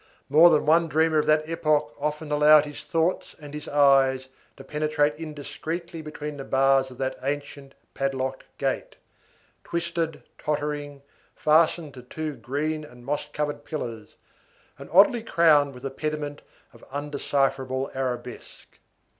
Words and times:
More 0.29 0.49
than 0.49 0.65
one 0.65 0.87
dreamer 0.87 1.19
of 1.19 1.27
that 1.27 1.47
epoch 1.47 1.93
often 1.99 2.31
allowed 2.31 2.65
his 2.65 2.81
thoughts 2.81 3.35
and 3.39 3.53
his 3.53 3.67
eyes 3.67 4.29
to 4.57 4.63
penetrate 4.63 5.13
indiscreetly 5.17 6.01
between 6.01 6.37
the 6.37 6.43
bars 6.43 6.89
of 6.89 6.97
that 6.97 7.19
ancient, 7.21 7.75
padlocked 7.93 8.45
gate, 8.57 8.95
twisted, 9.63 10.23
tottering, 10.39 11.03
fastened 11.35 11.93
to 11.93 12.01
two 12.01 12.33
green 12.33 12.83
and 12.83 13.05
moss 13.05 13.27
covered 13.31 13.63
pillars, 13.63 14.15
and 14.79 14.89
oddly 14.91 15.21
crowned 15.21 15.75
with 15.75 15.85
a 15.85 15.91
pediment 15.91 16.41
of 16.73 16.83
undecipherable 16.91 17.91
arabesque. 17.93 18.79